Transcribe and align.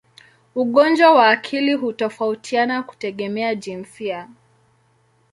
Ugonjwa 0.55 1.11
wa 1.13 1.29
akili 1.29 1.73
hutofautiana 1.73 2.83
kutegemea 2.83 3.55
jinsia. 3.55 4.29